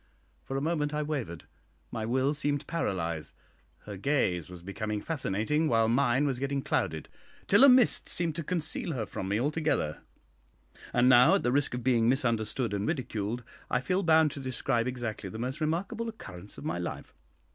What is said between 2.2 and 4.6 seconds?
seemed paralysed; her gaze